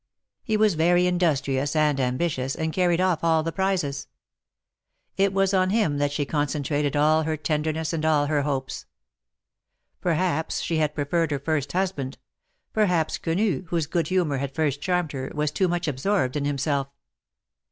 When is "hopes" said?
8.41-8.87